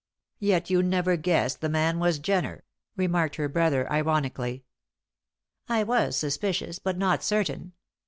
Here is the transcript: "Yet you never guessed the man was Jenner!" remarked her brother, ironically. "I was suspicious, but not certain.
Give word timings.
"Yet 0.39 0.71
you 0.71 0.81
never 0.81 1.15
guessed 1.15 1.61
the 1.61 1.69
man 1.69 1.99
was 1.99 2.17
Jenner!" 2.17 2.63
remarked 2.97 3.35
her 3.35 3.47
brother, 3.47 3.87
ironically. 3.91 4.65
"I 5.69 5.83
was 5.83 6.17
suspicious, 6.17 6.79
but 6.79 6.97
not 6.97 7.21
certain. 7.21 7.73